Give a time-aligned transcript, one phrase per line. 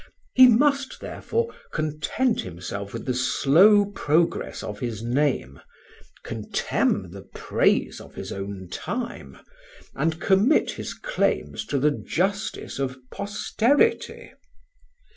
[0.33, 5.61] He must, therefore, content himself with the slow progress of his name,
[6.23, 9.37] contemn the praise of his own time,
[9.93, 14.33] and commit his claims to the justice of posterity.